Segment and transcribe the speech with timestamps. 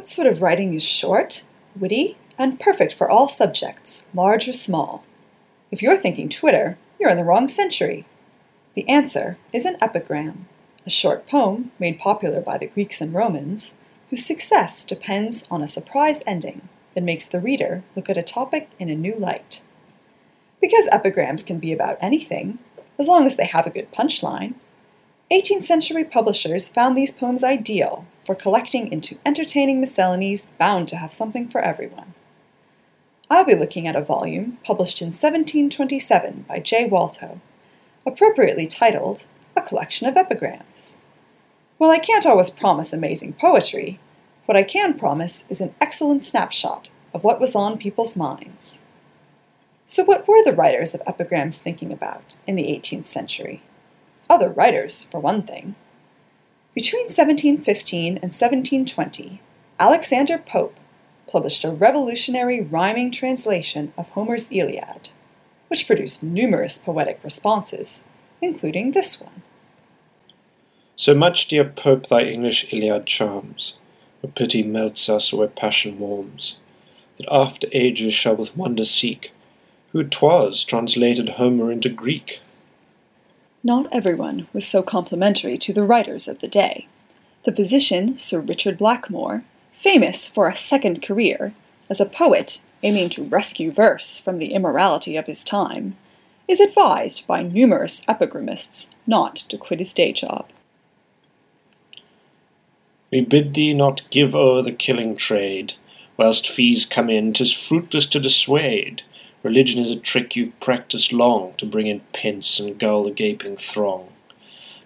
[0.00, 1.44] What sort of writing is short,
[1.78, 5.04] witty, and perfect for all subjects, large or small?
[5.70, 8.06] If you're thinking Twitter, you're in the wrong century.
[8.72, 10.48] The answer is an epigram,
[10.86, 13.74] a short poem made popular by the Greeks and Romans,
[14.08, 18.70] whose success depends on a surprise ending that makes the reader look at a topic
[18.78, 19.60] in a new light.
[20.62, 22.58] Because epigrams can be about anything,
[22.98, 24.54] as long as they have a good punchline,
[25.32, 31.12] 18th century publishers found these poems ideal for collecting into entertaining miscellanies bound to have
[31.12, 32.14] something for everyone.
[33.30, 36.88] I'll be looking at a volume published in 1727 by J.
[36.88, 37.38] Walthoe,
[38.04, 40.96] appropriately titled A Collection of Epigrams.
[41.78, 44.00] While I can't always promise amazing poetry,
[44.46, 48.80] what I can promise is an excellent snapshot of what was on people's minds.
[49.86, 53.62] So, what were the writers of epigrams thinking about in the 18th century?
[54.30, 55.74] Other writers, for one thing.
[56.72, 59.40] Between 1715 and 1720,
[59.80, 60.76] Alexander Pope
[61.26, 65.08] published a revolutionary rhyming translation of Homer's Iliad,
[65.66, 68.04] which produced numerous poetic responses,
[68.40, 69.42] including this one.
[70.94, 73.80] So much, dear Pope, thy English Iliad charms,
[74.20, 76.58] where pity melts us where passion warms,
[77.16, 79.32] that after ages shall with wonder seek
[79.90, 82.38] who 'twas translated Homer into Greek.
[83.62, 86.86] Not everyone was so complimentary to the writers of the day.
[87.44, 91.52] The physician, Sir Richard Blackmore, famous for a second career,
[91.90, 95.96] as a poet aiming to rescue verse from the immorality of his time,
[96.48, 100.48] is advised by numerous epigramists not to quit his day job.
[103.10, 105.74] We bid thee not give o'er the killing trade,
[106.16, 109.02] whilst fees come in, 'tis fruitless to dissuade.
[109.42, 113.56] Religion is a trick you've practised long to bring in pence and gull the gaping
[113.56, 114.08] throng.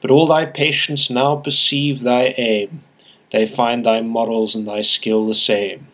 [0.00, 2.82] But all thy patients now perceive thy aim,
[3.30, 5.88] they find thy morals and thy skill the same.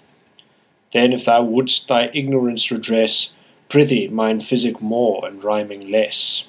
[0.92, 3.34] Then if thou wouldst thy ignorance redress,
[3.68, 6.48] prithee mind physic more and rhyming less.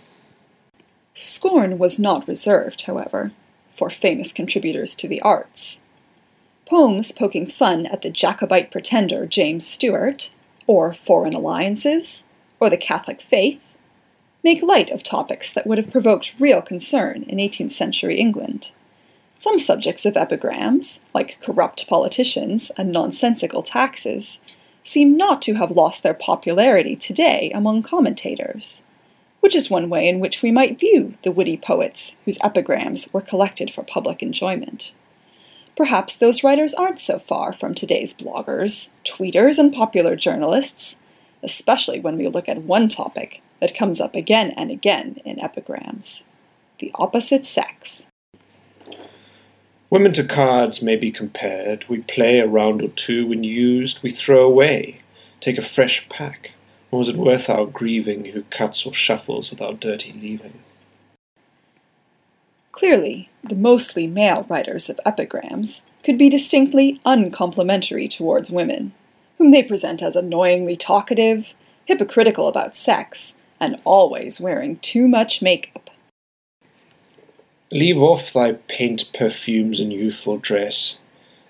[1.13, 3.34] Scorn was not reserved, however,
[3.75, 5.79] for famous contributors to the arts.
[6.66, 10.31] Poems poking fun at the Jacobite pretender James Stuart
[10.69, 12.24] or foreign alliances,
[12.59, 13.75] or the Catholic faith,
[14.44, 18.69] make light of topics that would have provoked real concern in 18th century England.
[19.35, 24.41] Some subjects of epigrams, like corrupt politicians and nonsensical taxes,
[24.84, 28.84] seem not to have lost their popularity today among commentators,
[29.40, 33.22] which is one way in which we might view the witty poets whose epigrams were
[33.22, 34.94] collected for public enjoyment.
[35.79, 40.97] Perhaps those writers aren't so far from today's bloggers, tweeters, and popular journalists,
[41.41, 46.25] especially when we look at one topic that comes up again and again in epigrams
[46.79, 48.06] the opposite sex.
[49.90, 51.88] Women to cards may be compared.
[51.88, 53.25] We play a round or two.
[53.25, 55.00] When used, we throw away,
[55.40, 56.51] take a fresh pack.
[56.91, 60.59] Or was it worth our grieving who cuts or shuffles without dirty leaving?
[62.79, 68.94] Clearly, the mostly male writers of epigrams could be distinctly uncomplimentary towards women,
[69.38, 75.90] whom they present as annoyingly talkative, hypocritical about sex, and always wearing too much makeup.
[77.69, 81.00] Leave off thy paint, perfumes, and youthful dress,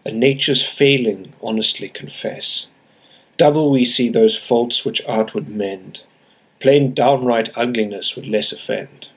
[0.03, 2.65] and nature's failing honestly confess.
[3.37, 6.01] Double we see those faults which art would mend,
[6.59, 9.09] plain downright ugliness would less offend.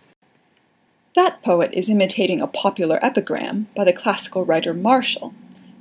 [1.14, 5.34] That poet is imitating a popular epigram by the classical writer Martial,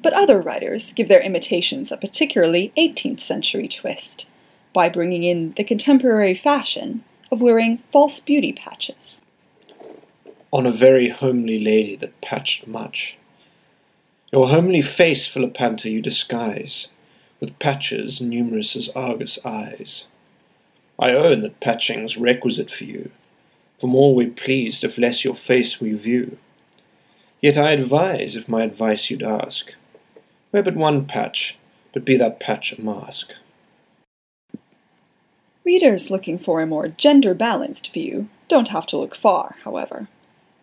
[0.03, 4.27] but other writers give their imitations a particularly 18th century twist
[4.73, 9.21] by bringing in the contemporary fashion of wearing false beauty patches.
[10.51, 13.17] On a very homely lady that patched much.
[14.33, 16.89] Your homely face, Philopanta, you disguise,
[17.39, 20.09] with patches numerous as Argus eyes.
[20.99, 23.11] I own that patching's requisite for you,
[23.81, 26.37] for more we pleased if less your face we view.
[27.41, 29.73] Yet I advise, if my advice you'd ask,
[30.51, 31.57] wear but one patch,
[31.91, 33.33] but be that patch a mask.
[35.65, 40.07] Readers looking for a more gender balanced view don't have to look far, however.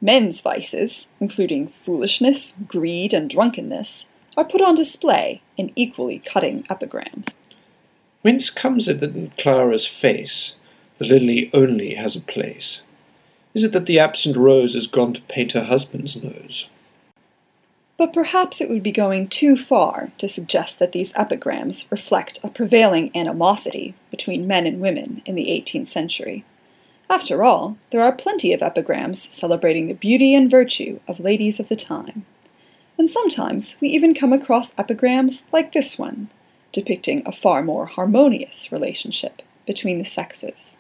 [0.00, 4.06] Men's vices, including foolishness, greed, and drunkenness,
[4.36, 7.34] are put on display in equally cutting epigrams.
[8.22, 10.54] Whence comes it that in Clara's face
[10.98, 12.82] the lily only has a place?
[13.58, 16.70] Is it that the absent rose has gone to paint her husband's nose?
[17.96, 22.50] But perhaps it would be going too far to suggest that these epigrams reflect a
[22.50, 26.44] prevailing animosity between men and women in the 18th century.
[27.10, 31.68] After all, there are plenty of epigrams celebrating the beauty and virtue of ladies of
[31.68, 32.26] the time.
[32.96, 36.30] And sometimes we even come across epigrams like this one,
[36.70, 40.78] depicting a far more harmonious relationship between the sexes.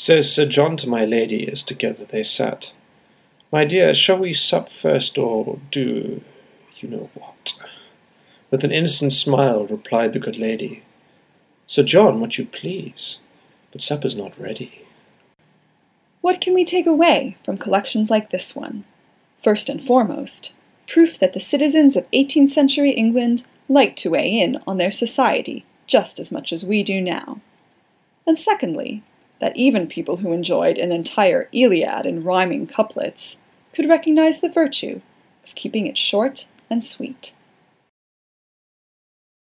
[0.00, 2.72] Says Sir John to my lady as together they sat,
[3.50, 6.22] My dear, shall we sup first, or do
[6.76, 7.60] you know what?
[8.48, 10.84] With an innocent smile replied the good lady,
[11.66, 13.18] Sir John, what you please,
[13.72, 14.86] but supper's not ready.
[16.20, 18.84] What can we take away from collections like this one?
[19.42, 20.54] First and foremost,
[20.86, 25.64] proof that the citizens of 18th century England liked to weigh in on their society
[25.88, 27.40] just as much as we do now.
[28.28, 29.02] And secondly,
[29.38, 33.38] that even people who enjoyed an entire Iliad in rhyming couplets
[33.72, 35.00] could recognize the virtue
[35.44, 37.32] of keeping it short and sweet.